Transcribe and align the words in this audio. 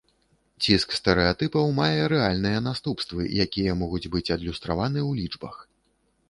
Ціск 0.63 0.93
стэрэатыпаў 0.99 1.65
мае 1.79 1.99
рэальныя 2.13 2.63
наступствы, 2.69 3.21
якія 3.45 3.77
могуць 3.83 4.03
быць 4.17 4.25
адлюстраваны 4.39 4.99
ў 5.09 5.21
лічбах. 5.21 5.55